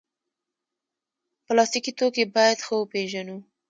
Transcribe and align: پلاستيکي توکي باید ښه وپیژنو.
پلاستيکي 1.45 1.91
توکي 1.99 2.23
باید 2.35 2.57
ښه 2.65 2.73
وپیژنو. 2.77 3.37